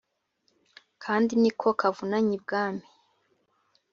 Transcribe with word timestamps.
kandi 1.03 1.31
niko 1.41 1.67
kavunanye 1.79 2.33
ibwami" 2.37 2.85